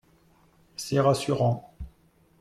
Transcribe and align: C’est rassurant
C’est 0.77 0.99
rassurant 0.99 1.75